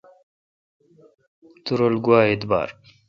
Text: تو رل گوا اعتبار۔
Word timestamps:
تو 1.63 1.71
رل 1.79 1.95
گوا 2.05 2.19
اعتبار۔ 2.27 2.69